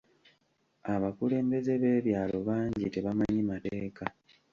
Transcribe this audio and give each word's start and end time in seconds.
Abakulembeze 0.93 1.73
b'ebyalo 1.81 2.37
bangi 2.47 2.85
tebamanyi 2.93 3.41
mateeka. 3.51 4.05